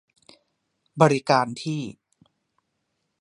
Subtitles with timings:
[1.01, 1.81] บริการที่